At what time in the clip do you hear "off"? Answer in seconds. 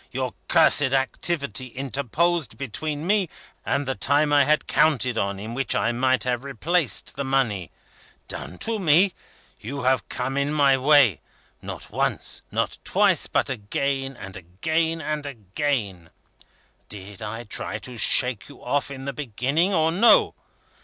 18.65-18.89